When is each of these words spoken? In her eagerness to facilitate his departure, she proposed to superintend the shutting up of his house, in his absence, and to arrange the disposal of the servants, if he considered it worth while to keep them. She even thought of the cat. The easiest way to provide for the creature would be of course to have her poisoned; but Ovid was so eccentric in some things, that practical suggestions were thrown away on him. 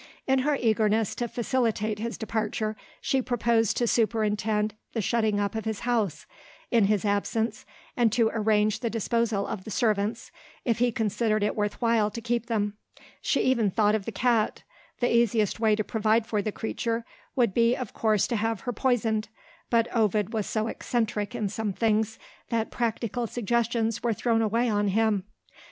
In 0.25 0.39
her 0.39 0.55
eagerness 0.59 1.13
to 1.13 1.27
facilitate 1.27 1.99
his 1.99 2.17
departure, 2.17 2.75
she 3.01 3.21
proposed 3.21 3.77
to 3.77 3.85
superintend 3.85 4.73
the 4.93 4.99
shutting 4.99 5.39
up 5.39 5.53
of 5.53 5.65
his 5.65 5.81
house, 5.81 6.25
in 6.71 6.85
his 6.85 7.05
absence, 7.05 7.67
and 7.95 8.11
to 8.11 8.31
arrange 8.33 8.79
the 8.79 8.89
disposal 8.89 9.45
of 9.45 9.63
the 9.63 9.69
servants, 9.69 10.31
if 10.65 10.79
he 10.79 10.91
considered 10.91 11.43
it 11.43 11.55
worth 11.55 11.79
while 11.83 12.09
to 12.09 12.19
keep 12.19 12.47
them. 12.47 12.77
She 13.21 13.41
even 13.41 13.69
thought 13.69 13.93
of 13.93 14.05
the 14.05 14.11
cat. 14.11 14.63
The 15.01 15.15
easiest 15.15 15.59
way 15.59 15.75
to 15.75 15.83
provide 15.83 16.25
for 16.25 16.41
the 16.41 16.51
creature 16.51 17.05
would 17.35 17.53
be 17.53 17.75
of 17.75 17.93
course 17.93 18.25
to 18.29 18.37
have 18.37 18.61
her 18.61 18.73
poisoned; 18.73 19.29
but 19.69 19.87
Ovid 19.95 20.33
was 20.33 20.47
so 20.47 20.65
eccentric 20.65 21.35
in 21.35 21.47
some 21.47 21.73
things, 21.73 22.17
that 22.49 22.71
practical 22.71 23.27
suggestions 23.27 24.01
were 24.01 24.13
thrown 24.13 24.41
away 24.41 24.67
on 24.67 24.87
him. 24.87 25.25